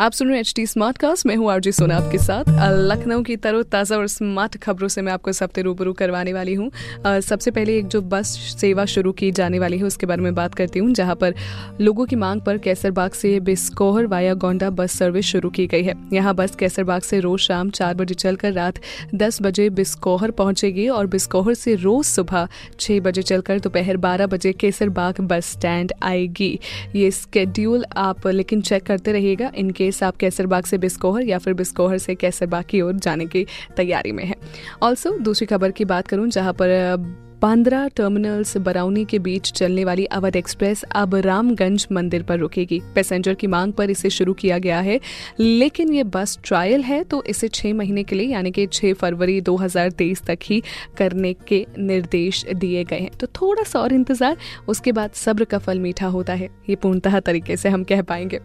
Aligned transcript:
आप 0.00 0.12
सुन 0.12 0.28
रहे 0.28 0.36
हैं 0.36 0.40
एच 0.40 0.52
टी 0.56 0.64
स्मार्ट 0.66 0.98
कास्ट 0.98 1.26
मैं 1.26 1.34
हूँ 1.36 1.50
आरजी 1.50 1.70
सोना 1.72 1.96
आपके 1.96 2.18
साथ। 2.18 2.44
लखनऊ 2.80 3.22
की 3.22 3.36
तरो 3.36 3.62
ताज़ा 3.64 3.96
और 3.96 4.06
स्मार्ट 4.06 4.56
खबरों 4.56 4.88
से 4.88 5.02
मैं 5.02 5.12
आपको 5.12 5.30
इस 5.30 5.42
हफ़्ते 5.42 5.62
रूबरू 5.62 5.92
करवाने 5.92 6.32
वाली 6.32 6.52
हूँ। 6.54 6.70
सबसे 7.06 7.50
पहले 7.50 7.76
एक 7.78 7.86
जो 7.86 8.00
बस 8.02 8.28
सेवा 8.60 8.84
शुरू 8.84 9.12
की 9.12 9.30
जाने 9.30 9.58
वाली 9.58 9.78
है, 9.78 9.84
उसके 9.84 10.06
बारे 10.06 10.22
में 10.22 10.34
बात 10.34 10.54
करती 10.54 10.78
हूँ, 10.78 10.92
जहाँ 10.94 11.14
पर 11.14 11.34
लोगों 11.80 12.06
की 12.06 12.16
मांग 12.16 12.40
पर 12.40 12.58
कैसरबाग 12.58 13.12
से 13.12 13.38
Biskohar 13.40 14.06
via 14.06 14.34
Gonda 14.36 14.68
bus 14.70 14.92
service 14.98 15.26
शुरू 15.26 15.50
की 15.50 15.66
गई 15.66 15.82
है। 15.82 15.94
यहाँ 16.12 16.34
बस 16.34 16.54
कैसरबाग 16.56 17.02
से 17.02 17.20
रोज 17.20 17.40
शाम 17.40 17.70
चार 17.70 17.94
बजे 17.94 18.14
चलकर 18.14 18.52
रात 18.52 18.78
दस 19.14 19.42
बजे 19.42 19.68
बिस्कोहर 19.72 20.30
पहुंचेगी 20.32 20.88
और 20.90 21.06
बिस्कोहर 21.08 21.54
से 21.54 21.74
रोज 21.76 22.04
सुबह 22.04 22.48
छः 22.80 23.00
बजे 23.00 23.22
चलकर 23.22 23.60
दोपहर 23.60 23.96
बारह 23.98 24.26
बजे 24.28 24.52
केसरबाग 24.52 25.20
बस 25.22 25.50
स्टैंड 25.50 25.92
आएगी। 26.04 26.58
ये 26.96 27.10
स्केड्यूल 27.10 27.84
आप 27.96 28.26
लेकिन 28.28 28.62
चेक 28.62 28.86
करते 28.86 29.12
रहिएगा। 29.12 29.52
इन 29.56 29.70
केस 29.88 30.02
आप 30.02 30.16
कैसरबाग 30.16 30.64
से 30.64 30.78
बिस्कोहर 30.78 31.22
या 31.22 31.38
फिर 31.38 31.54
बिस्कोहर 31.54 31.98
से 31.98 32.14
कैसरबाग 32.14 32.64
की 32.64 32.80
ओर 32.80 32.92
जाने 32.92 33.26
की 33.26 33.46
तैयारी 33.76 34.12
में 34.12 34.24
है। 34.24 34.34
ऑल्सो 34.82 35.18
दूसरी 35.18 35.46
खबर 35.46 35.70
की 35.70 35.84
बात 35.84 36.08
करूँ, 36.08 36.28
जहाँ 36.28 36.52
पर 36.52 37.27
बांद्रा 37.42 37.86
टर्मिनल 37.96 38.42
से 38.42 38.58
बरौनी 38.58 39.04
के 39.04 39.18
बीच 39.18 39.50
चलने 39.52 39.84
वाली 39.84 40.04
अवध 40.06 40.36
एक्सप्रेस 40.36 40.82
अब 40.92 41.14
रामगंज 41.16 41.86
मंदिर 41.92 42.22
पर 42.22 42.38
रुकेगी। 42.38 42.80
पैसेंजर 42.94 43.34
की 43.34 43.46
मांग 43.46 43.72
पर 43.72 43.90
इसे 43.90 44.10
शुरू 44.10 44.32
किया 44.34 44.56
गया 44.58 44.80
है, 44.80 44.98
लेकिन 45.40 45.92
ये 45.94 46.02
बस 46.06 46.38
ट्रायल 46.44 46.82
है 46.82 47.02
तो 47.04 47.22
इसे 47.24 47.48
छः 47.48 47.74
महीने 47.74 48.02
के 48.02 48.16
लिए, 48.16 48.26
यानी 48.28 48.50
कि 48.50 48.66
6 48.68 48.94
फरवरी 48.94 49.40
2023 49.40 50.22
तक 50.26 50.38
ही 50.44 50.60
करने 50.98 51.32
के 51.48 51.64
निर्देश 51.78 52.44
दिए 52.46 52.82
गए 52.84 52.98
हैं। 52.98 53.10
तो 53.10 53.26
थोड़ा 53.32 53.62
सा 53.62 53.80
और 53.80 53.92
इंतज़ार, 53.92 54.36
उसके 54.68 54.92
बाद 54.92 55.12
सब्र 55.14 55.44
का 55.44 55.58
फल 55.58 55.78
मीठा 55.78 56.06
होता 56.06 56.32
है, 56.32 56.50
ये 56.68 56.76
पूर्णतः 56.76 57.18
तरीके 57.20 57.56
से 57.56 57.68
हम 57.68 57.84
कह 57.84 58.02
पाएँगे। 58.02 58.40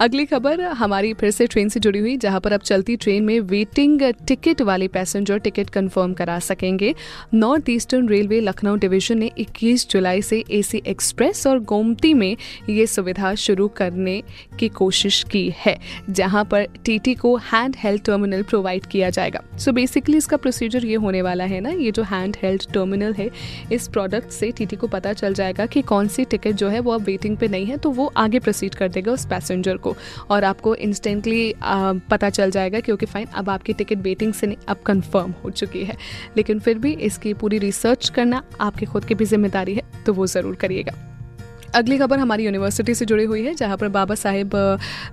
अगली 0.00 0.26
खबर, 0.26 0.60
हमारी 0.62 1.12
फिर 1.14 1.30
से 1.30 1.46
ट्रेन 1.46 1.68
से 1.68 1.80
जुड़ी 1.80 1.98
हुई, 1.98 2.16
जहाँ 2.16 2.40
पर 2.40 2.52
अब 2.52 2.60
चलती 2.62 2.96
ट्रेन 2.96 3.24
में 3.24 3.38
वेटिंग 3.42 4.02
टिकट 4.26 4.62
वाले 4.62 4.88
पैसेंजर 4.90 5.38
टिकट 5.38 5.70
कंफर्म 5.70 6.14
करा 6.14 6.38
सकेंगे। 6.40 6.94
North 7.34 7.70
Eastern 7.70 8.08
Railway 8.08 8.28
Lucknow 8.32 8.76
division 8.76 9.18
ने 9.18 9.30
21 9.38 9.88
जुलाई 9.90 10.22
से 10.22 10.42
एसी 10.50 10.82
एक्सप्रेस 10.86 11.46
और 11.46 11.58
गोमती 11.64 12.12
में 12.14 12.36
ये 12.68 12.86
सुविधा 12.86 13.34
शुरू 13.36 13.68
करने 13.70 14.22
की 14.58 14.68
कोशिश 14.70 15.22
की 15.30 15.42
है, 15.58 15.76
जहाँ 16.10 16.44
पर 16.44 16.66
टीटी 16.84 17.14
को 17.14 17.34
हैंड 17.42 17.76
हेल्ड 17.78 18.02
टर्मिनल 18.02 18.42
प्रोवाइड 18.42 18.86
किया 18.86 19.10
जाएगा। 19.10 19.40
सो 19.52 19.70
so 19.70 19.74
बेसिकली 19.74 20.16
इसका 20.16 20.36
प्रोसीजर 20.36 20.84
ये 20.86 20.94
होने 20.96 21.22
वाला 21.22 21.44
है 21.44 21.60
ना, 21.60 21.70
ये 21.70 21.90
जो 21.90 22.02
हैंड 22.02 22.36
हेल्ड 22.42 22.62
टर्मिनल 22.72 23.12
है, 23.14 23.28
इस 23.72 23.88
प्रोडक्ट 23.88 24.30
से 24.30 24.50
टीटी 24.50 24.76
को 24.76 24.86
पता 24.88 25.12
चल 25.12 25.34
जाएगा 25.34 25.66
कि 25.66 25.82
कौन 25.82 26.08
सी 26.08 26.24
टिकट 26.24 26.52
जो 26.52 26.68
है 26.68 26.80
वो 26.80 26.92
अब 26.92 27.02
वेटिंग 27.02 27.36
पे 27.36 27.48
नहीं 27.48 27.66
है 27.66 27.76
तो 27.78 27.90
वो 27.90 28.12
आगे 28.16 28.38
प्रोसीड 28.38 28.74
कर 28.74 28.88
देगा 28.88 29.12
उस 29.12 29.26
पैसेंजर 29.26 29.76
को। 29.76 29.94
और 30.30 30.44
आपको 30.44 30.74
इंस्टेंटली 30.76 31.54
पता 32.10 32.30
चल 32.30 32.50
जाएगा 32.50 32.80
कि 32.80 32.92
ओके 32.92 33.06
फाइन 33.06 33.26
अब 33.34 33.50
आपकी 33.50 33.72
टिकट 33.72 33.98
वेटिंग 33.98 34.32
से 34.34 34.46
नहीं 34.46 34.56
अब 34.68 34.80
कंफर्म 34.86 35.34
हो 35.44 35.50
चुकी 35.50 35.84
है। 35.84 35.96
लेकिन 36.36 36.58
फिर 36.60 36.78
भी 36.78 36.92
इसकी 37.02 37.32
पूरी 37.34 37.58
रिसर्च 37.58 38.08
करना 38.20 38.42
आपकी 38.60 38.86
खुद 38.86 39.04
की 39.04 39.14
भी 39.14 39.24
ज़िम्मेदारी 39.26 39.74
है 39.74 39.82
तो 40.06 40.14
वो 40.14 40.26
ज़रूर 40.28 40.54
करिएगा। 40.56 41.09
अगली 41.74 41.96
खबर 41.98 42.18
हमारी 42.18 42.44
यूनिवर्सिटी 42.44 42.94
से 42.94 43.04
जुड़ी 43.04 43.24
हुई 43.24 43.42
है, 43.44 43.54
जहाँ 43.54 43.76
पर 43.76 43.88
बाबा 43.90 44.14
साहेब 44.14 44.54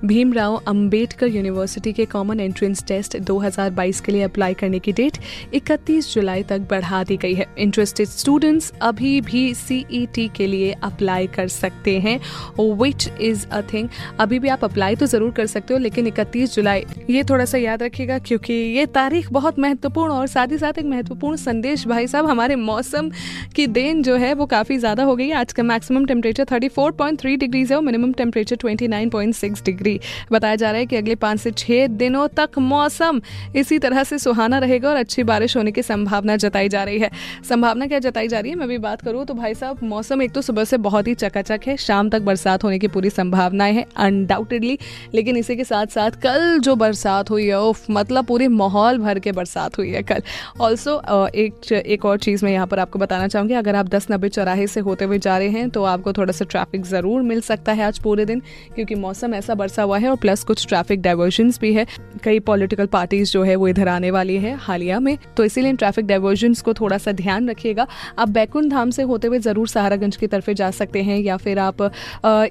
भीमराव 0.06 0.56
अंबेडकर 0.68 1.28
यूनिवर्सिटी 1.28 1.94
के 1.94 2.06
कॉमन 2.08 2.40
एंट्रेंस 2.40 2.84
टेस्ट 2.88 3.18
2022 3.22 4.00
के 4.02 4.12
लिए 4.12 4.22
अप्लाई 4.24 4.54
करने 4.54 4.80
की 4.80 4.92
डेट 4.92 5.18
31 5.56 6.14
जुलाई 6.14 6.44
तक 6.44 6.68
बढ़ा 6.70 7.04
दी 7.04 7.18
गई 7.18 7.34
है। 7.34 7.46
इंटरेस्टेड 7.58 8.08
स्टूडेंट्स 8.08 8.72
अभी 8.82 9.20
भी 9.22 9.54
सीईटी 9.56 10.28
के 10.36 10.48
लिए 10.48 10.72
अप्लाई 10.84 11.28
कर 11.30 11.48
सकते 11.50 11.98
हैं 12.00 12.20
विच 12.60 13.08
इज़ 13.22 13.46
अ 13.48 13.62
थिंग 13.74 13.90
अभी 14.20 14.40
भी 14.40 14.48
आप 14.50 14.64
अप्लाई 14.64 14.96
तो 14.96 15.06
ज़रूर 15.06 15.32
कर 15.32 15.46
सकते 15.48 15.74
हो, 15.74 15.80
लेकिन 15.80 16.08
31 16.08 16.56
जुलाई, 16.56 16.84
ये 17.10 17.24
थोड़ा 17.24 17.46
सा 17.46 17.58
याद 17.58 17.84
रखिएगा, 17.84 18.18
क्योंकि 18.20 18.54
ये 18.54 18.86
तारीख 18.88 19.32
बहुत 19.32 19.60
महत्वपूर्ण 19.60 20.12
और 20.14 20.28
साथ 20.28 20.52
ही 20.52 20.58
साथ 20.58 20.78
एक 20.80 20.86
महत्वपूर्ण 20.88 21.36
संदेश 21.38 21.88
भाई 21.88 22.08
साहब, 22.08 22.26
हमारे 22.28 22.56
मौसम 22.58 23.10
की 23.56 23.68
देन 23.70 24.04
जो 24.04 24.16
है 24.18 24.34
वो 24.34 24.46
काफ़ी 24.48 24.78
ज़्यादा 24.78 25.04
हो 25.04 25.16
गई 25.16 25.28
है। 25.28 25.36
आज 25.36 25.54
का 25.54 25.64
मैक्सिमम 25.66 26.06
टेम्परेचर 26.06 26.46
34.3 26.48 27.38
डिग्रीज 27.38 27.72
है 27.72 27.78
और 27.78 27.84
मिनिमम 27.84 28.14
टेम्परेचर 28.14 28.56
29.6 28.58 29.64
डिग्री 29.66 30.00
बताया 30.32 30.56
जा 30.56 30.72
रहा 30.72 30.80
है 30.80 30.86
कि 30.86 30.96
अगले 30.96 31.16
पाँच 31.18 31.40
से 31.40 31.52
छः 31.54 31.88
दिनों 31.98 32.28
तक 32.38 32.58
मौसम 32.60 33.22
इसी 33.56 33.80
तरह 33.80 34.04
से 34.04 34.18
सुहाना 34.20 34.58
रहेगा 34.58 34.90
और 34.90 34.96
अच्छी 34.98 35.24
बारिश 35.24 35.58
होने 35.58 35.72
की 35.72 35.82
संभावना 35.84 36.36
जताई 36.38 36.70
जा 36.70 36.84
रही 36.84 37.00
है। 37.00 37.10
संभावना 37.50 37.88
क्या 37.88 38.00
जताई 38.00 38.28
जा 38.28 38.40
रही 38.40 38.52
है? 38.52 38.58
मैं 38.58 38.68
भी 38.68 38.78
बात 38.80 39.02
करूँ 39.02 39.26
तो 39.26 39.34
भाई 39.34 39.54
साहब 39.56 39.84
मौसम 39.84 40.22
एक 40.22 40.32
तो 40.32 40.42
सुबह 40.42 40.64
से 40.64 40.78
बहुत 40.80 41.08
ही 41.08 41.14
चकाचक 41.16 41.62
है। 41.68 41.76
शाम 41.78 42.10
तक 42.10 42.22
बरसात 42.22 42.64
होने 42.64 42.80
की 42.80 42.88
पूरी 42.88 43.10
संभावनाएँ 43.10 43.74
हैं 43.74 43.86
अनडाउटेडली 43.98 44.78
लेकिन 45.14 45.38
इसी 45.38 45.56
के 45.56 45.64
साथ 45.64 45.88
साथ 45.88 46.12
कल 46.24 46.60
जो 46.60 46.76
बरसात 46.78 47.30
हुई 47.30 47.46
है 47.48 47.60
उफ, 47.60 47.86
मतलब 47.92 48.26
पूरे 48.26 48.48
माहौल 48.50 48.98
भर 48.98 49.20
के 49.20 49.32
बरसात 49.32 49.78
हुई 49.78 49.90
है 49.90 50.04
कल। 50.04 50.22
ऑल्सो 50.62 51.02
एक 51.28 51.72
एक 51.74 52.06
और 52.06 52.18
चीज़ 52.20 52.46
मैं 52.46 52.52
यहाँ 52.52 52.68
पर 52.68 52.80
आपको 52.80 53.00
बताना 53.00 53.28
चाहूँगी। 53.28 53.54
अगर 53.56 53.76
आप 53.76 53.88
दस 53.90 54.08
नब्बे 54.12 54.30
चौराहे 54.30 54.68
से 54.68 54.80
होते 54.82 55.06
हुए 55.06 55.20
जा 55.20 55.38
रहे 55.38 55.50
हैं 55.50 55.70
तो 55.70 55.84
आपको 55.86 56.14
थोड़ा 56.14 56.34
सा 56.38 56.46
ट्रैफ़िक 56.48 56.86
ज़रूर 56.86 57.22
मिल 57.24 57.42
सकता 57.44 57.72
है 57.74 57.84
आज 57.84 58.00
पूरे 58.00 58.26
दिन, 58.26 58.42
क्योंकि 58.76 58.96
मौसम 58.98 59.34
ऐसा 59.36 59.56
बरसा 59.56 59.84
हुआ 59.84 59.98
है 59.98 60.10
और 60.10 60.16
प्लस 60.18 60.44
कुछ 60.44 60.68
ट्रैफ़िक 60.68 61.02
डाइवर्जन्स 61.02 61.60
भी 61.62 61.74
है। 61.74 61.86
कई 62.24 62.40
पॉलिटिकल 62.42 62.86
पार्टीज़ 62.88 63.32
जो 63.32 63.44
है 63.44 63.56
वो 63.56 63.68
इधर 63.68 63.88
आने 63.88 64.12
वाली 64.12 64.38
है 64.38 64.56
हालिया 64.60 65.00
में 65.00 65.18
तो 65.38 65.44
इसीलिए 65.46 65.70
इन 65.70 65.76
ट्रैफ़िक 65.78 66.06
डाइवर्जन्स 66.08 66.62
को 66.62 66.74
थोड़ा 66.74 66.98
सा 66.98 67.12
ध्यान 67.14 67.50
रखिएगा। 67.50 67.88
आप 68.20 68.30
बैकुंठ 68.30 68.66
धाम 68.68 68.90
से 68.90 69.04
होते 69.04 69.28
हुए 69.28 69.40
ज़रूर 69.40 69.68
सहारागंज 69.68 70.16
की 70.16 70.28
तरफ़ 70.28 70.52
जा 70.52 70.70
सकते 70.74 71.02
हैं, 71.04 71.20
या 71.20 71.38
फिर 71.38 71.60
आप 71.60 71.82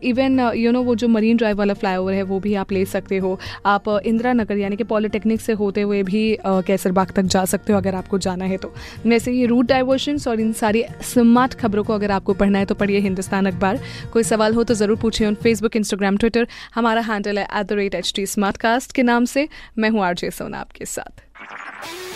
इवन 0.04 0.41
यू 0.56 0.72
नो 0.72 0.82
वो 0.82 0.94
जो 0.94 1.08
मरीन 1.08 1.36
ड्राइव 1.36 1.58
वाला 1.58 1.74
फ्लाईओवर 1.74 2.12
है, 2.12 2.22
वो 2.24 2.41
भी 2.41 2.54
आप 2.56 2.72
ले 2.72 2.84
सकते 2.86 3.18
हो। 3.18 3.38
आप 3.66 3.88
इंदिरा 4.06 4.32
नगर 4.34 4.58
यानी 4.58 4.76
कि 4.76 4.84
पॉलिटेक्निक 4.86 5.41
से 5.41 5.53
होते 5.54 5.82
हुए 5.82 6.03
भी 6.04 6.24
कैसरबाग 6.47 7.10
तक 7.12 7.22
जा 7.24 7.44
सकते 7.47 7.72
हो 7.72 7.78
अगर 7.78 7.94
आपको 7.94 8.18
जाना 8.18 8.44
है 8.44 8.56
तो। 8.56 8.72
वैसे 9.06 9.32
ये 9.32 9.47
रूट 9.47 9.66
डाइवर्जन्स 9.66 10.28
और 10.28 10.41
इन 10.41 10.53
सारी 10.54 10.84
स्मार्ट 11.04 11.54
खबरों 11.56 11.84
को 11.84 11.94
अगर 11.94 12.10
आपको 12.10 12.34
पढ़ना 12.34 12.58
है 12.58 12.64
तो 12.64 12.74
पढ़िए 12.74 13.00
हिंदुस्तान 13.00 13.47
अखबार। 13.47 13.75
कोई 14.12 14.22
सवाल 14.22 14.54
हो 14.54 14.64
तो 14.64 14.75
ज़रूर 14.75 14.97
पूछे 14.97 15.26
ऑन 15.26 15.34
फेसबुक 15.42 15.76
इंस्टाग्राम 15.76 16.16
ट्विटर 16.16 16.47
हमारा 16.75 17.00
हैंडल 17.03 17.38
है 17.38 17.44
at 17.44 17.66
the 17.66 17.72
rate 17.72 17.94
H 17.94 18.12
T 18.16 18.26
smart 18.26 18.56
cast 18.56 18.92
के 18.92 19.03
नाम 19.03 19.25
से। 19.25 19.48
मैं 19.78 19.91
हूँ 19.91 20.04
आरजे 20.04 20.31
सोना 20.31 20.60
आपके 20.60 20.84
साथ। 20.87 21.25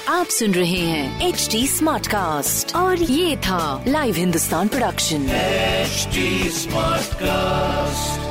आप 0.09 0.27
सुन 0.27 0.55
रहे 0.55 0.81
हैं 0.81 1.29
एच 1.29 1.49
टी 1.53 1.67
स्मार्ट 1.67 2.07
कास्ट 2.07 2.75
और 2.77 3.03
ये 3.03 3.37
था 3.37 3.85
live 3.89 4.15
Hindustan 4.15 4.69
production 4.69 5.27
smart 6.53 7.15
cast 7.15 8.30